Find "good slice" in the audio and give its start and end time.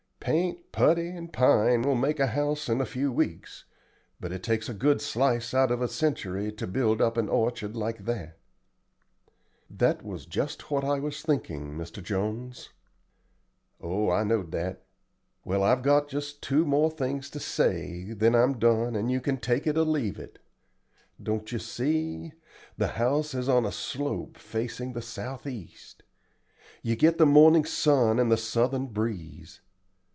4.75-5.51